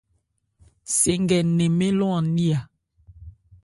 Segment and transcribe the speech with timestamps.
[0.95, 2.47] Se nkɛ nnɛn mɛ́n lɔ an ní.